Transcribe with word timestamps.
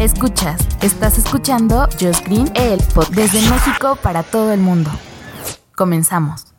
Escuchas, 0.00 0.66
estás 0.82 1.18
escuchando 1.18 1.86
Just 2.00 2.26
Green, 2.26 2.46
el 2.54 2.78
pod 2.94 3.08
desde 3.08 3.40
México 3.50 3.98
para 4.02 4.22
todo 4.22 4.52
el 4.52 4.60
mundo. 4.60 4.90
Comenzamos. 5.76 6.54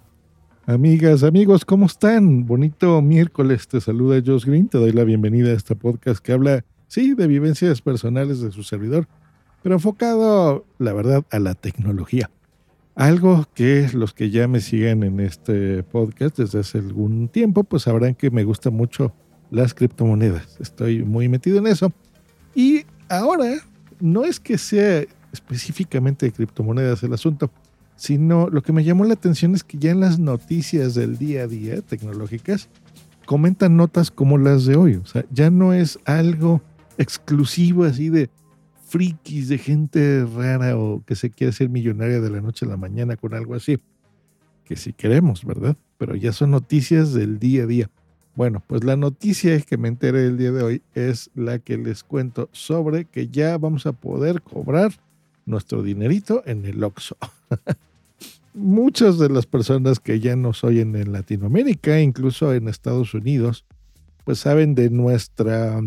Amigas, 0.67 1.23
amigos, 1.23 1.66
¿cómo 1.66 1.88
están? 1.88 2.45
Bonito 2.45 3.02
miércoles, 3.02 3.67
te 3.67 3.81
saluda 3.81 4.22
Josh 4.23 4.45
Green, 4.45 4.67
te 4.67 4.77
doy 4.77 4.91
la 4.91 5.03
bienvenida 5.03 5.50
a 5.50 5.53
este 5.53 5.76
podcast 5.76 6.20
que 6.23 6.34
habla, 6.34 6.64
sí, 6.88 7.16
de 7.16 7.26
vivencias 7.26 7.81
personales 7.81 8.39
de 8.41 8.52
su 8.52 8.62
servidor, 8.62 9.08
pero 9.64 9.76
enfocado, 9.76 10.66
la 10.78 10.94
verdad, 10.94 11.26
a 11.31 11.39
la 11.39 11.55
tecnología. 11.55 12.30
Algo 12.94 13.48
que 13.55 13.89
los 13.94 14.14
que 14.14 14.30
ya 14.30 14.48
me 14.48 14.59
siguen 14.59 15.03
en 15.03 15.22
este 15.22 15.81
podcast 15.81 16.38
desde 16.38 16.59
hace 16.59 16.78
algún 16.78 17.30
tiempo, 17.30 17.64
pues 17.64 17.84
sabrán 17.84 18.14
que 18.14 18.30
me 18.30 18.44
gusta 18.44 18.70
mucho 18.70 19.14
las 19.52 19.73
criptomonedas. 19.73 20.58
Estoy 20.59 21.03
muy 21.03 21.27
metido 21.27 21.58
en 21.58 21.67
eso. 21.67 21.91
Y 22.55 22.85
ahora 23.09 23.55
no 23.99 24.23
es 24.23 24.39
que 24.39 24.58
sea 24.58 25.03
específicamente 25.31 26.25
de 26.25 26.31
criptomonedas 26.31 27.03
el 27.03 27.14
asunto, 27.14 27.52
sino 27.95 28.50
lo 28.50 28.61
que 28.61 28.73
me 28.73 28.83
llamó 28.83 29.06
la 29.06 29.14
atención 29.14 29.56
es 29.56 29.64
que 29.64 29.78
ya 29.78 29.91
en 29.91 30.00
las 30.00 30.19
noticias 30.19 30.95
del 30.95 31.17
día 31.17 31.44
a 31.44 31.47
día 31.47 31.81
tecnológicas 31.81 32.69
comentan 33.25 33.78
notas 33.78 34.09
como 34.09 34.38
las 34.38 34.66
de 34.66 34.75
hoy. 34.75 34.95
O 34.95 35.06
sea, 35.06 35.25
ya 35.31 35.50
no 35.50 35.73
es 35.73 36.00
algo 36.06 36.61
exclusivo 36.97 37.84
así 37.84 38.09
de 38.09 38.30
frikis, 38.88 39.50
de 39.50 39.58
gente 39.58 40.25
rara 40.25 40.78
o 40.78 41.03
que 41.06 41.16
se 41.16 41.30
quiere 41.30 41.53
ser 41.53 41.69
millonaria 41.69 42.19
de 42.22 42.30
la 42.30 42.41
noche 42.41 42.66
a 42.66 42.69
la 42.69 42.78
mañana 42.78 43.17
con 43.17 43.34
algo 43.34 43.53
así. 43.53 43.80
Que 44.66 44.75
si 44.75 44.94
queremos, 44.94 45.45
¿verdad? 45.45 45.75
Pero 45.97 46.16
ya 46.16 46.31
son 46.31 46.52
noticias 46.52 47.13
del 47.13 47.38
día 47.38 47.63
a 47.63 47.67
día. 47.67 47.89
Bueno, 48.40 48.64
pues 48.66 48.86
la 48.86 48.95
noticia 48.95 49.59
que 49.59 49.78
me 49.78 49.90
enteré 49.90 50.26
el 50.26 50.38
día 50.38 50.54
de 50.54 50.64
hoy 50.64 50.82
es 50.94 51.30
la 51.36 51.59
que 51.59 51.78
les 51.78 52.06
cuento 52.06 52.48
sobre 52.54 53.04
que 53.04 53.28
ya 53.28 53.58
vamos 53.58 53.86
a 53.86 53.92
poder 53.92 54.42
cobrar 54.42 54.94
nuestro 55.46 55.84
dinerito 55.84 56.42
en 56.46 56.64
el 56.64 56.81
Oxxo. 56.81 57.18
Muchas 58.54 59.20
de 59.20 59.28
las 59.28 59.46
personas 59.46 60.00
que 60.00 60.22
ya 60.22 60.38
nos 60.38 60.64
oyen 60.64 60.96
en 60.96 61.12
Latinoamérica, 61.12 62.00
incluso 62.00 62.54
en 62.54 62.70
Estados 62.70 63.14
Unidos, 63.14 63.66
pues 64.23 64.40
saben 64.40 64.74
de 64.74 64.90
nuestra 64.90 65.81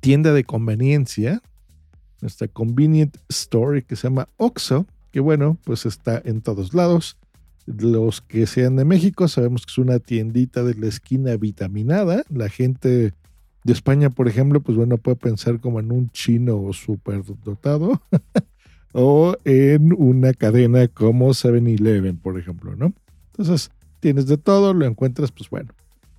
tienda 0.00 0.32
de 0.32 0.42
conveniencia, 0.42 1.40
nuestra 2.20 2.48
convenient 2.48 3.16
store 3.28 3.82
que 3.82 3.94
se 3.94 4.08
llama 4.08 4.26
Oxxo, 4.38 4.86
que 5.12 5.20
bueno, 5.20 5.56
pues 5.62 5.86
está 5.86 6.20
en 6.24 6.40
todos 6.40 6.74
lados 6.74 7.16
los 7.78 8.20
que 8.20 8.46
sean 8.46 8.76
de 8.76 8.84
México, 8.84 9.28
sabemos 9.28 9.64
que 9.64 9.70
es 9.70 9.78
una 9.78 9.98
tiendita 9.98 10.62
de 10.62 10.74
la 10.74 10.86
esquina 10.86 11.36
vitaminada. 11.36 12.24
La 12.28 12.48
gente 12.48 13.12
de 13.64 13.72
España, 13.72 14.10
por 14.10 14.28
ejemplo, 14.28 14.60
pues 14.60 14.76
bueno, 14.76 14.98
puede 14.98 15.16
pensar 15.16 15.60
como 15.60 15.80
en 15.80 15.92
un 15.92 16.10
chino 16.10 16.72
súper 16.72 17.22
dotado 17.44 18.00
o 18.92 19.36
en 19.44 19.92
una 19.92 20.32
cadena 20.32 20.88
como 20.88 21.30
7-Eleven, 21.30 22.18
por 22.18 22.38
ejemplo, 22.38 22.74
¿no? 22.76 22.92
Entonces, 23.32 23.70
tienes 24.00 24.26
de 24.26 24.38
todo, 24.38 24.74
lo 24.74 24.86
encuentras, 24.86 25.30
pues 25.30 25.48
bueno. 25.50 25.72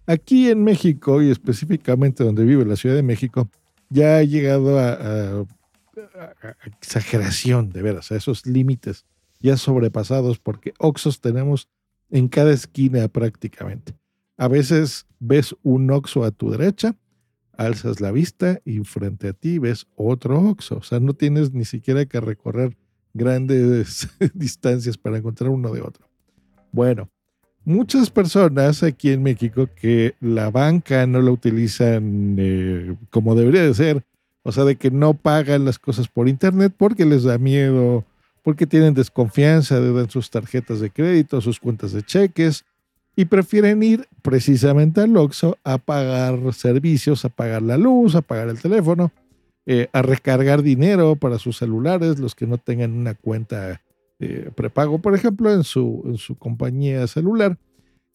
Aquí 0.05 0.49
en 0.49 0.63
México 0.63 1.21
y 1.21 1.29
específicamente 1.29 2.23
donde 2.23 2.43
vive 2.43 2.65
la 2.65 2.75
Ciudad 2.75 2.95
de 2.95 3.03
México, 3.03 3.49
ya 3.89 4.17
ha 4.17 4.23
llegado 4.23 4.79
a, 4.79 4.93
a 4.93 5.45
exageración, 6.65 7.69
de 7.71 7.81
veras, 7.81 8.11
a 8.11 8.15
esos 8.15 8.45
límites 8.45 9.05
ya 9.41 9.57
sobrepasados 9.57 10.39
porque 10.39 10.73
Oxos 10.79 11.19
tenemos 11.19 11.67
en 12.09 12.27
cada 12.27 12.51
esquina 12.51 13.07
prácticamente. 13.07 13.93
A 14.37 14.47
veces 14.47 15.05
ves 15.19 15.55
un 15.63 15.89
Oxo 15.91 16.23
a 16.23 16.31
tu 16.31 16.49
derecha, 16.51 16.95
alzas 17.57 18.01
la 18.01 18.11
vista 18.11 18.59
y 18.65 18.79
frente 18.79 19.29
a 19.29 19.33
ti 19.33 19.59
ves 19.59 19.87
otro 19.95 20.39
Oxo. 20.39 20.77
O 20.77 20.83
sea, 20.83 20.99
no 20.99 21.13
tienes 21.13 21.53
ni 21.53 21.65
siquiera 21.65 22.05
que 22.05 22.19
recorrer 22.19 22.77
grandes 23.13 24.09
distancias 24.33 24.97
para 24.97 25.17
encontrar 25.17 25.49
uno 25.49 25.71
de 25.71 25.81
otro. 25.81 26.07
Bueno, 26.71 27.09
muchas 27.65 28.09
personas 28.09 28.83
aquí 28.83 29.11
en 29.11 29.23
México 29.23 29.69
que 29.75 30.15
la 30.19 30.49
banca 30.49 31.05
no 31.05 31.21
la 31.21 31.31
utilizan 31.31 32.35
eh, 32.39 32.95
como 33.09 33.35
debería 33.35 33.63
de 33.63 33.73
ser, 33.73 34.03
o 34.43 34.51
sea, 34.51 34.63
de 34.63 34.75
que 34.75 34.89
no 34.89 35.13
pagan 35.13 35.65
las 35.65 35.77
cosas 35.77 36.07
por 36.07 36.27
internet 36.27 36.73
porque 36.75 37.05
les 37.05 37.23
da 37.23 37.37
miedo 37.37 38.05
porque 38.43 38.65
tienen 38.65 38.93
desconfianza 38.93 39.79
de 39.79 40.09
sus 40.09 40.29
tarjetas 40.29 40.79
de 40.79 40.89
crédito, 40.89 41.41
sus 41.41 41.59
cuentas 41.59 41.91
de 41.91 42.03
cheques 42.03 42.65
y 43.15 43.25
prefieren 43.25 43.83
ir 43.83 44.07
precisamente 44.21 45.01
al 45.01 45.15
Oxxo 45.17 45.57
a 45.63 45.77
pagar 45.77 46.39
servicios, 46.53 47.25
a 47.25 47.29
pagar 47.29 47.61
la 47.61 47.77
luz, 47.77 48.15
a 48.15 48.21
pagar 48.21 48.49
el 48.49 48.59
teléfono, 48.59 49.11
eh, 49.65 49.89
a 49.93 50.01
recargar 50.01 50.63
dinero 50.63 51.15
para 51.15 51.37
sus 51.37 51.57
celulares, 51.57 52.19
los 52.19 52.35
que 52.35 52.47
no 52.47 52.57
tengan 52.57 52.93
una 52.93 53.13
cuenta 53.13 53.81
eh, 54.19 54.49
prepago, 54.55 54.99
por 54.99 55.13
ejemplo, 55.13 55.51
en 55.51 55.63
su, 55.63 56.03
en 56.05 56.17
su 56.17 56.35
compañía 56.35 57.05
celular. 57.07 57.57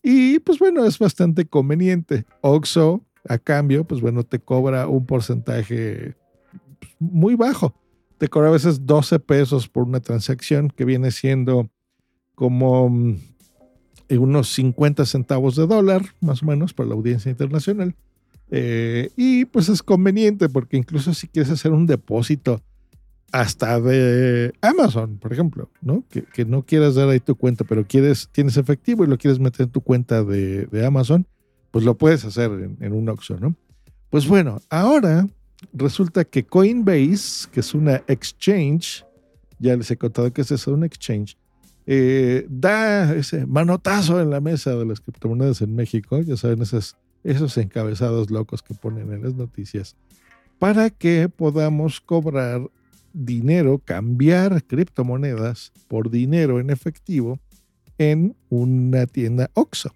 Y 0.03 0.39
pues 0.41 0.59
bueno, 0.59 0.85
es 0.85 0.99
bastante 0.99 1.45
conveniente. 1.47 2.25
Oxxo, 2.41 3.03
a 3.29 3.39
cambio, 3.39 3.85
pues 3.85 4.01
bueno, 4.01 4.23
te 4.23 4.39
cobra 4.39 4.87
un 4.89 5.05
porcentaje 5.05 6.15
pues, 6.81 6.93
muy 6.99 7.35
bajo 7.35 7.75
te 8.19 8.29
cobra 8.29 8.49
a 8.49 8.53
veces 8.53 8.87
12 8.87 9.19
pesos 9.21 9.69
por 9.69 9.85
una 9.85 10.01
transacción 10.01 10.71
que 10.71 10.85
viene 10.85 11.11
siendo 11.11 11.69
como 12.35 12.89
mm, 12.89 13.17
unos 14.11 14.49
50 14.55 15.05
centavos 15.07 15.57
de 15.57 15.67
dólar, 15.67 16.03
más 16.21 16.43
o 16.43 16.47
menos, 16.47 16.73
para 16.73 16.91
la 16.91 16.95
audiencia 16.95 17.31
internacional. 17.31 17.95
Eh, 18.51 19.11
y 19.17 19.45
pues 19.47 19.69
es 19.69 19.83
conveniente 19.83 20.49
porque 20.49 20.77
incluso 20.77 21.13
si 21.15 21.27
quieres 21.27 21.51
hacer 21.51 21.73
un 21.73 21.87
depósito 21.87 22.63
hasta 23.33 23.81
de 23.81 24.53
Amazon, 24.61 25.19
por 25.19 25.33
ejemplo, 25.33 25.69
¿no? 25.83 26.05
Que, 26.09 26.45
no 26.45 26.63
quieras 26.63 26.95
dar 26.95 27.09
ahí 27.09 27.19
tu 27.19 27.35
cuenta, 27.35 27.65
pero 27.65 27.85
quieres, 27.85 28.29
tienes 28.31 28.57
efectivo 28.57 29.05
y 29.05 29.09
lo 29.09 29.19
quieres 29.19 29.41
meter 29.41 29.67
en 29.67 29.73
tu 29.73 29.81
cuenta 29.81 30.23
de, 30.23 30.69
Amazon, 30.87 31.27
pues 31.73 31.85
lo 31.85 31.99
puedes 31.99 32.25
hacer 32.25 32.51
en, 32.53 32.77
en 32.81 32.93
un 32.93 33.09
Oxxo, 33.09 33.37
¿no? 33.39 33.57
Pues 34.11 34.29
bueno, 34.29 34.61
ahora 34.71 35.27
resulta 35.73 36.25
que 36.25 36.45
Coinbase, 36.45 37.49
que 37.51 37.61
es 37.61 37.75
una 37.75 38.03
exchange, 38.07 39.05
ya 39.59 39.77
les 39.77 39.91
he 39.91 39.97
contado 39.97 40.33
que 40.33 40.43
es 40.43 40.51
eso, 40.51 40.73
un 40.73 40.85
exchange, 40.85 41.37
eh, 41.87 42.47
da 42.49 43.15
ese 43.15 43.47
manotazo 43.47 44.21
en 44.21 44.31
la 44.31 44.41
mesa 44.41 44.75
de 44.75 44.85
las 44.85 45.01
criptomonedas 45.01 45.63
en 45.63 45.75
México, 45.75 46.21
ya 46.21 46.37
saben, 46.37 46.63
esos, 46.63 46.97
esos 47.25 47.57
encabezados 47.59 48.31
locos 48.31 48.63
que 48.63 48.75
ponen 48.75 49.13
en 49.13 49.23
las 49.23 49.35
noticias, 49.35 49.97
para 50.59 50.91
que 50.91 51.29
podamos 51.29 52.01
cobrar 52.01 52.69
dinero, 53.13 53.81
cambiar 53.85 54.63
criptomonedas 54.65 55.73
por 55.89 56.11
dinero 56.11 56.61
en 56.61 56.71
efectivo 56.71 57.39
en 57.99 58.37
una 58.51 59.07
tienda 59.07 59.51
OXO. 59.55 59.91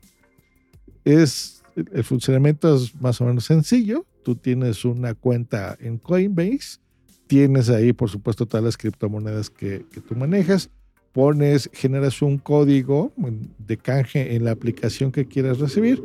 Es, 1.05 1.63
el 1.77 2.05
funcionamiento 2.05 2.75
es 2.75 2.95
más 3.01 3.21
o 3.21 3.27
menos 3.27 3.45
sencillo 3.45 4.07
tú 4.31 4.37
tienes 4.37 4.85
una 4.85 5.15
cuenta 5.15 5.77
en 5.81 5.99
Coinbase, 5.99 6.79
tienes 7.27 7.69
ahí, 7.69 7.93
por 7.93 8.09
supuesto, 8.11 8.47
todas 8.47 8.63
las 8.63 8.77
criptomonedas 8.77 9.51
que, 9.51 9.85
tú 10.09 10.15
manejas, 10.15 10.71
pones, 11.11 11.69
generas 11.73 12.23
un 12.23 12.39
código 12.39 13.13
de 13.59 13.77
canje 13.77 14.37
en 14.37 14.45
la 14.45 14.53
aplicación 14.53 15.11
que 15.11 15.27
quieras 15.27 15.59
recibir 15.59 16.01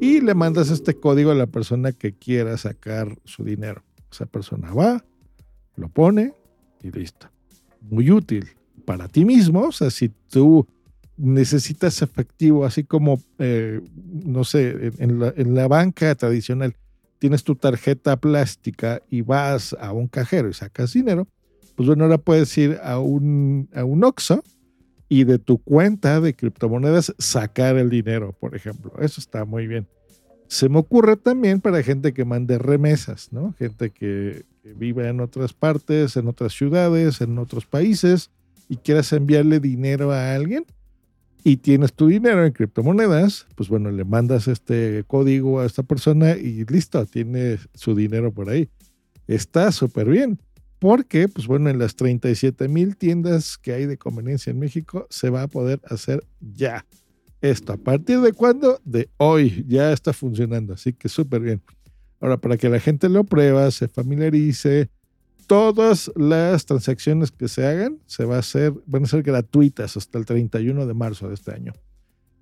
y 0.00 0.20
le 0.20 0.34
mandas 0.34 0.70
este 0.70 0.94
código 0.94 1.30
a 1.30 1.36
la 1.36 1.46
persona 1.46 1.92
que 1.92 2.14
quiera 2.14 2.58
sacar 2.58 3.16
su 3.22 3.44
dinero. 3.44 3.84
Esa 4.10 4.26
persona 4.26 4.74
va, 4.74 5.04
lo 5.76 5.88
pone 5.88 6.34
y 6.82 6.90
listo. 6.90 7.28
Muy 7.80 8.10
útil 8.10 8.48
para 8.84 9.06
ti 9.06 9.24
mismo, 9.24 9.68
o 9.68 9.72
sea, 9.72 9.90
si 9.90 10.08
tú 10.08 10.66
necesitas 11.16 12.02
efectivo, 12.02 12.64
así 12.64 12.82
como, 12.82 13.22
eh, 13.38 13.80
no 14.24 14.42
sé, 14.42 14.90
en 14.98 15.20
la, 15.20 15.32
en 15.36 15.54
la 15.54 15.68
banca 15.68 16.12
tradicional, 16.16 16.74
tienes 17.18 17.44
tu 17.44 17.54
tarjeta 17.56 18.16
plástica 18.16 19.02
y 19.10 19.22
vas 19.22 19.76
a 19.80 19.92
un 19.92 20.08
cajero 20.08 20.48
y 20.48 20.54
sacas 20.54 20.92
dinero, 20.92 21.26
pues 21.76 21.86
bueno, 21.86 22.04
ahora 22.04 22.18
puedes 22.18 22.56
ir 22.58 22.78
a 22.82 22.98
un, 22.98 23.68
a 23.74 23.84
un 23.84 24.02
OXXO 24.04 24.42
y 25.08 25.24
de 25.24 25.38
tu 25.38 25.58
cuenta 25.58 26.20
de 26.20 26.34
criptomonedas 26.34 27.14
sacar 27.18 27.76
el 27.76 27.88
dinero, 27.90 28.34
por 28.38 28.54
ejemplo. 28.54 28.92
Eso 28.98 29.20
está 29.20 29.44
muy 29.44 29.66
bien. 29.66 29.86
Se 30.48 30.68
me 30.68 30.78
ocurre 30.78 31.16
también 31.16 31.60
para 31.60 31.82
gente 31.82 32.12
que 32.12 32.24
mande 32.24 32.58
remesas, 32.58 33.32
¿no? 33.32 33.54
Gente 33.58 33.90
que, 33.90 34.44
que 34.62 34.72
vive 34.72 35.08
en 35.08 35.20
otras 35.20 35.52
partes, 35.52 36.16
en 36.16 36.26
otras 36.26 36.52
ciudades, 36.52 37.20
en 37.20 37.38
otros 37.38 37.66
países 37.66 38.30
y 38.68 38.76
quieras 38.76 39.12
enviarle 39.12 39.60
dinero 39.60 40.12
a 40.12 40.34
alguien 40.34 40.64
y 41.44 41.58
tienes 41.58 41.94
tu 41.94 42.08
dinero 42.08 42.44
en 42.44 42.52
criptomonedas, 42.52 43.46
pues 43.54 43.68
bueno, 43.68 43.90
le 43.90 44.04
mandas 44.04 44.48
este 44.48 45.04
código 45.06 45.60
a 45.60 45.66
esta 45.66 45.82
persona 45.82 46.36
y 46.36 46.64
listo, 46.64 47.04
tiene 47.06 47.58
su 47.74 47.94
dinero 47.94 48.32
por 48.32 48.50
ahí. 48.50 48.68
Está 49.26 49.72
súper 49.72 50.08
bien. 50.08 50.38
Porque, 50.78 51.26
pues 51.26 51.48
bueno, 51.48 51.70
en 51.70 51.78
las 51.78 51.96
37 51.96 52.68
mil 52.68 52.96
tiendas 52.96 53.58
que 53.58 53.72
hay 53.72 53.86
de 53.86 53.98
conveniencia 53.98 54.52
en 54.52 54.60
México 54.60 55.06
se 55.10 55.28
va 55.28 55.42
a 55.42 55.48
poder 55.48 55.80
hacer 55.88 56.24
ya. 56.40 56.86
Esto, 57.40 57.72
¿a 57.72 57.76
partir 57.76 58.20
de 58.20 58.32
cuándo? 58.32 58.80
De 58.84 59.08
hoy, 59.16 59.64
ya 59.68 59.92
está 59.92 60.12
funcionando, 60.12 60.74
así 60.74 60.92
que 60.92 61.08
súper 61.08 61.40
bien. 61.40 61.62
Ahora, 62.20 62.36
para 62.36 62.56
que 62.56 62.68
la 62.68 62.80
gente 62.80 63.08
lo 63.08 63.24
prueba, 63.24 63.70
se 63.70 63.88
familiarice, 63.88 64.88
todas 65.48 66.12
las 66.14 66.66
transacciones 66.66 67.32
que 67.32 67.48
se 67.48 67.66
hagan 67.66 67.98
se 68.06 68.24
va 68.24 68.36
a 68.36 68.40
hacer, 68.40 68.72
van 68.86 69.04
a 69.04 69.06
ser 69.06 69.22
gratuitas 69.24 69.96
hasta 69.96 70.18
el 70.18 70.26
31 70.26 70.86
de 70.86 70.94
marzo 70.94 71.26
de 71.26 71.34
este 71.34 71.52
año. 71.52 71.72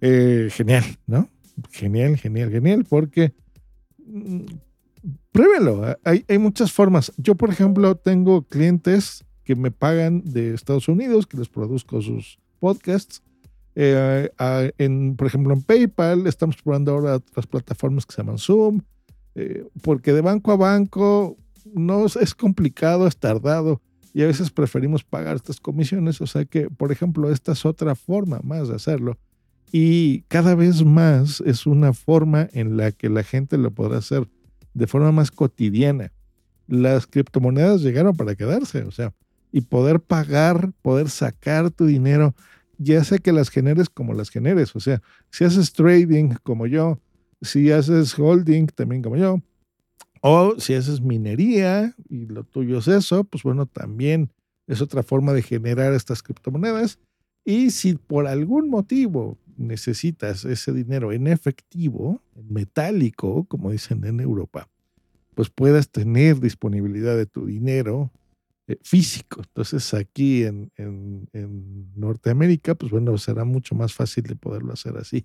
Eh, 0.03 0.49
genial, 0.51 0.85
¿no? 1.07 1.31
Genial, 1.71 2.19
genial, 2.19 2.51
genial, 2.51 2.85
porque 2.85 3.33
mm, 4.05 4.43
pruébelo. 5.33 5.97
Hay, 6.05 6.25
hay 6.29 6.39
muchas 6.39 6.73
formas. 6.73 7.13
Yo, 7.17 7.37
por 7.37 7.49
ejemplo, 7.49 7.95
tengo 7.95 8.43
clientes 8.43 9.25
que 9.45 9.55
me 9.55 9.71
pagan 9.71 10.23
de 10.25 10.53
Estados 10.53 10.89
Unidos, 10.89 11.27
que 11.27 11.39
les 11.39 11.49
produzco 11.49 12.03
sus 12.03 12.39
podcasts. 12.59 13.23
Eh, 13.77 14.29
en, 14.79 15.17
por 15.17 15.29
ejemplo, 15.29 15.55
en 15.55 15.63
PayPal, 15.63 16.27
estamos 16.27 16.57
probando 16.61 16.93
ahora 16.93 17.17
otras 17.17 17.47
plataformas 17.47 18.05
que 18.05 18.15
se 18.15 18.23
llaman 18.23 18.39
Zoom, 18.39 18.81
eh, 19.37 19.65
porque 19.83 20.13
de 20.13 20.23
banco 20.23 20.51
a 20.51 20.57
banco 20.57 21.37
no 21.75 22.07
es 22.07 22.35
complicado, 22.35 23.07
es 23.07 23.17
tardado 23.17 23.81
y 24.13 24.23
a 24.23 24.27
veces 24.27 24.51
preferimos 24.51 25.05
pagar 25.05 25.37
estas 25.37 25.61
comisiones. 25.61 26.21
O 26.21 26.27
sea 26.27 26.45
que, 26.45 26.71
por 26.71 26.91
ejemplo, 26.91 27.31
esta 27.31 27.53
es 27.53 27.67
otra 27.67 27.95
forma 27.95 28.41
más 28.43 28.69
de 28.69 28.75
hacerlo. 28.75 29.19
Y 29.73 30.23
cada 30.29 30.55
vez 30.55 30.85
más 30.85 31.43
es 31.43 31.67
una 31.67 31.93
forma 31.93 32.49
en 32.53 32.77
la 32.77 32.93
que 32.93 33.11
la 33.11 33.23
gente 33.23 33.59
lo 33.59 33.73
podrá 33.73 33.99
hacer 33.99 34.27
de 34.73 34.87
forma 34.87 35.13
más 35.13 35.31
cotidiana. 35.31 36.13
Las 36.67 37.07
criptomonedas 37.07 37.83
llegaron 37.83 38.17
para 38.17 38.35
quedarse, 38.35 38.85
o 38.85 38.91
sea, 38.91 39.13
y 39.53 39.61
poder 39.63 40.01
pagar, 40.01 40.73
poder 40.83 41.11
sacar 41.11 41.71
tu 41.71 41.87
dinero, 41.87 42.35
ya 42.79 43.05
sea 43.05 43.19
que 43.19 43.33
las 43.33 43.49
generes 43.49 43.89
como 43.89 44.13
las 44.15 44.31
generes, 44.31 44.75
o 44.77 44.81
sea, 44.81 45.01
si 45.31 45.45
haces 45.45 45.73
trading 45.73 46.35
como 46.43 46.67
yo, 46.67 47.01
si 47.43 47.71
haces 47.71 48.19
holding 48.19 48.67
también 48.67 49.03
como 49.03 49.17
yo, 49.17 49.41
o 50.27 50.59
si 50.59 50.75
haces 50.75 51.01
minería 51.01 51.95
y 52.09 52.27
lo 52.27 52.43
tuyo 52.45 52.79
es 52.79 52.89
eso, 52.89 53.25
pues 53.25 53.43
bueno, 53.45 53.67
también 53.67 54.33
es 54.67 54.81
otra 54.81 55.03
forma 55.03 55.33
de 55.33 55.43
generar 55.43 55.93
estas 55.93 56.23
criptomonedas. 56.23 56.99
Y 57.45 57.71
si 57.71 57.95
por 57.95 58.27
algún 58.27 58.69
motivo 58.69 59.39
necesitas 59.57 60.45
ese 60.45 60.73
dinero 60.73 61.13
en 61.13 61.29
efectivo, 61.29 62.21
en 62.35 62.53
metálico, 62.53 63.45
como 63.45 63.71
dicen 63.71 64.05
en 64.05 64.19
Europa, 64.19 64.69
pues 65.35 65.49
puedas 65.49 65.91
tener 65.91 66.41
disponibilidad 66.41 67.17
de 67.17 67.27
tu 67.27 67.47
dinero 67.47 68.11
eh, 68.67 68.79
físico. 68.83 69.43
Entonces 69.47 69.95
aquí 69.95 70.43
en, 70.43 70.73
en, 70.77 71.29
en, 71.33 71.93
Norteamérica, 71.95 72.75
pues 72.75 72.91
bueno, 72.91 73.17
será 73.17 73.45
mucho 73.45 73.77
más 73.77 73.95
fácil 73.95 74.25
de 74.25 74.35
poderlo 74.35 74.73
hacer 74.73 74.97
así. 74.97 75.25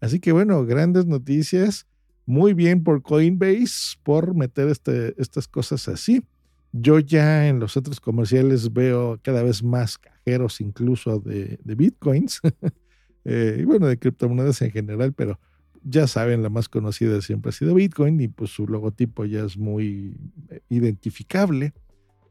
Así 0.00 0.20
que 0.20 0.30
bueno, 0.30 0.64
grandes 0.64 1.06
noticias 1.06 1.86
muy 2.26 2.52
bien 2.52 2.82
por 2.82 3.02
Coinbase 3.02 3.96
por 4.02 4.34
meter 4.34 4.68
este, 4.68 5.14
estas 5.20 5.48
cosas 5.48 5.88
así. 5.88 6.22
Yo 6.72 6.98
ya 6.98 7.48
en 7.48 7.60
los 7.60 7.76
otros 7.76 8.00
comerciales 8.00 8.72
veo 8.72 9.18
cada 9.22 9.42
vez 9.42 9.62
más 9.62 9.96
cajeros 9.96 10.60
incluso 10.60 11.20
de, 11.20 11.58
bitcoins 11.64 12.40
eh, 13.24 13.58
y 13.60 13.64
bueno, 13.64 13.86
de 13.86 13.98
criptomonedas 13.98 14.60
en 14.60 14.72
general, 14.72 15.12
pero 15.14 15.38
ya 15.88 16.08
saben, 16.08 16.42
la 16.42 16.48
más 16.48 16.68
conocida 16.68 17.22
siempre 17.22 17.50
ha 17.50 17.52
sido 17.52 17.74
Bitcoin 17.74 18.20
y 18.20 18.26
pues 18.26 18.50
su 18.50 18.66
logotipo 18.66 19.24
ya 19.24 19.44
es 19.44 19.56
muy 19.56 20.16
eh, 20.50 20.60
identificable. 20.68 21.72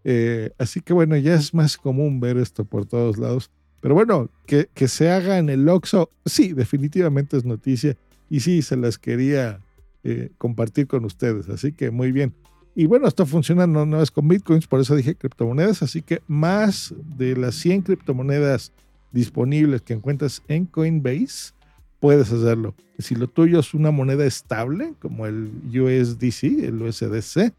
Eh, 0.03 0.51
así 0.57 0.81
que 0.81 0.91
bueno, 0.91 1.15
ya 1.15 1.35
es 1.35 1.53
más 1.53 1.77
común 1.77 2.19
ver 2.19 2.37
esto 2.37 2.65
por 2.65 2.85
todos 2.85 3.17
lados. 3.17 3.49
Pero 3.79 3.95
bueno, 3.95 4.29
que, 4.45 4.67
que 4.73 4.87
se 4.89 5.09
haga 5.09 5.37
en 5.37 5.49
el 5.49 5.67
Oxxo, 5.69 6.11
sí, 6.25 6.51
definitivamente 6.51 7.37
es 7.37 7.45
noticia. 7.45 7.95
Y 8.29 8.41
sí, 8.41 8.61
se 8.61 8.75
las 8.75 8.97
quería 8.97 9.61
eh, 10.07 10.29
compartir 10.37 10.85
con 10.85 11.03
ustedes. 11.03 11.49
Así 11.49 11.71
que 11.71 11.89
muy 11.89 12.11
bien. 12.11 12.31
Y 12.75 12.85
bueno, 12.85 13.07
esto 13.07 13.25
funciona 13.25 13.65
no, 13.65 13.87
no 13.87 14.03
es 14.03 14.11
con 14.11 14.27
bitcoins, 14.27 14.67
por 14.67 14.79
eso 14.79 14.95
dije 14.95 15.15
criptomonedas. 15.15 15.81
Así 15.81 16.03
que 16.03 16.21
más 16.27 16.93
de 17.17 17.35
las 17.35 17.55
100 17.55 17.81
criptomonedas 17.81 18.71
disponibles 19.11 19.81
que 19.81 19.93
encuentras 19.93 20.43
en 20.47 20.67
Coinbase, 20.67 21.53
puedes 21.99 22.31
hacerlo. 22.31 22.75
Si 22.99 23.15
lo 23.15 23.27
tuyo 23.27 23.59
es 23.59 23.73
una 23.73 23.89
moneda 23.89 24.27
estable, 24.27 24.93
como 24.99 25.25
el 25.25 25.49
USDC, 25.73 26.65
el 26.65 26.79
USDC, 26.83 27.51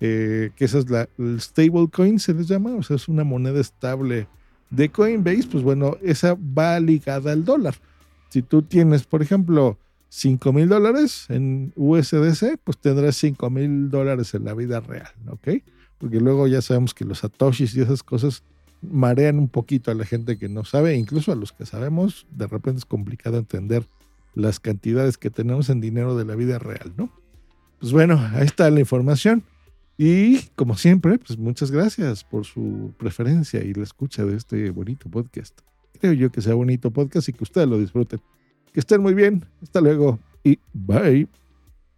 eh, 0.00 0.50
que 0.56 0.64
esa 0.64 0.78
es 0.78 0.90
la 0.90 1.08
stablecoin, 1.38 2.18
se 2.18 2.34
les 2.34 2.48
llama, 2.48 2.74
o 2.74 2.82
sea, 2.82 2.96
es 2.96 3.06
una 3.06 3.22
moneda 3.22 3.60
estable 3.60 4.26
de 4.70 4.88
Coinbase, 4.88 5.46
pues 5.48 5.62
bueno, 5.62 5.96
esa 6.02 6.34
va 6.36 6.80
ligada 6.80 7.30
al 7.30 7.44
dólar. 7.44 7.76
Si 8.30 8.42
tú 8.42 8.62
tienes, 8.62 9.04
por 9.04 9.22
ejemplo, 9.22 9.78
5 10.16 10.52
mil 10.52 10.68
dólares 10.68 11.26
en 11.28 11.72
USDC, 11.74 12.60
pues 12.62 12.78
tendrás 12.78 13.16
5 13.16 13.50
mil 13.50 13.90
dólares 13.90 14.32
en 14.34 14.44
la 14.44 14.54
vida 14.54 14.78
real, 14.78 15.10
¿ok? 15.26 15.48
Porque 15.98 16.20
luego 16.20 16.46
ya 16.46 16.62
sabemos 16.62 16.94
que 16.94 17.04
los 17.04 17.18
satoshis 17.18 17.74
y 17.74 17.80
esas 17.80 18.04
cosas 18.04 18.44
marean 18.80 19.40
un 19.40 19.48
poquito 19.48 19.90
a 19.90 19.94
la 19.94 20.04
gente 20.04 20.38
que 20.38 20.48
no 20.48 20.64
sabe, 20.64 20.94
incluso 20.94 21.32
a 21.32 21.34
los 21.34 21.50
que 21.50 21.66
sabemos, 21.66 22.28
de 22.30 22.46
repente 22.46 22.78
es 22.78 22.84
complicado 22.84 23.38
entender 23.38 23.84
las 24.36 24.60
cantidades 24.60 25.18
que 25.18 25.30
tenemos 25.30 25.68
en 25.68 25.80
dinero 25.80 26.16
de 26.16 26.24
la 26.24 26.36
vida 26.36 26.60
real, 26.60 26.92
¿no? 26.96 27.10
Pues 27.80 27.90
bueno, 27.90 28.16
ahí 28.34 28.46
está 28.46 28.70
la 28.70 28.78
información. 28.78 29.42
Y 29.98 30.42
como 30.54 30.76
siempre, 30.76 31.18
pues 31.18 31.36
muchas 31.40 31.72
gracias 31.72 32.22
por 32.22 32.44
su 32.44 32.94
preferencia 32.98 33.64
y 33.64 33.74
la 33.74 33.82
escucha 33.82 34.24
de 34.24 34.36
este 34.36 34.70
bonito 34.70 35.08
podcast. 35.10 35.60
Creo 36.00 36.12
yo 36.12 36.30
que 36.30 36.40
sea 36.40 36.54
bonito 36.54 36.92
podcast 36.92 37.28
y 37.28 37.32
que 37.32 37.42
ustedes 37.42 37.66
lo 37.66 37.80
disfruten. 37.80 38.20
Que 38.74 38.80
estén 38.80 39.00
muy 39.00 39.14
bien. 39.14 39.46
Hasta 39.62 39.80
luego 39.80 40.18
y 40.42 40.58
bye. 40.72 41.28